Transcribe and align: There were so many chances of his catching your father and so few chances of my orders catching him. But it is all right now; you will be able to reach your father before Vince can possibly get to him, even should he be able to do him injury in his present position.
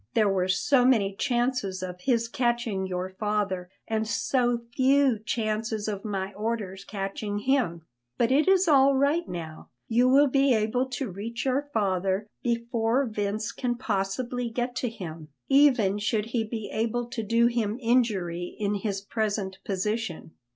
There 0.15 0.27
were 0.27 0.47
so 0.47 0.83
many 0.83 1.15
chances 1.15 1.83
of 1.83 2.01
his 2.01 2.27
catching 2.27 2.87
your 2.87 3.07
father 3.19 3.69
and 3.87 4.07
so 4.07 4.61
few 4.75 5.19
chances 5.19 5.87
of 5.87 6.03
my 6.03 6.33
orders 6.33 6.83
catching 6.83 7.37
him. 7.37 7.83
But 8.17 8.31
it 8.31 8.47
is 8.47 8.67
all 8.67 8.95
right 8.95 9.29
now; 9.29 9.69
you 9.87 10.09
will 10.09 10.25
be 10.25 10.55
able 10.55 10.87
to 10.87 11.11
reach 11.11 11.45
your 11.45 11.69
father 11.71 12.27
before 12.41 13.05
Vince 13.05 13.51
can 13.51 13.75
possibly 13.75 14.49
get 14.49 14.75
to 14.77 14.89
him, 14.89 15.27
even 15.49 15.99
should 15.99 16.25
he 16.33 16.43
be 16.45 16.71
able 16.73 17.05
to 17.05 17.21
do 17.21 17.45
him 17.45 17.77
injury 17.79 18.55
in 18.57 18.73
his 18.73 19.01
present 19.01 19.59
position. 19.63 20.31